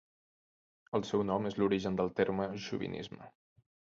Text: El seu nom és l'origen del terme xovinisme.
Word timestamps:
El 0.99 1.05
seu 1.09 1.25
nom 1.31 1.45
és 1.51 1.59
l'origen 1.59 2.01
del 2.01 2.11
terme 2.21 2.49
xovinisme. 2.69 3.29